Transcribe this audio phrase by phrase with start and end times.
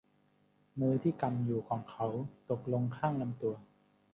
[0.79, 2.07] มือที่กำอยู่ของเขา
[2.49, 3.53] ตกลงข้างลำตัว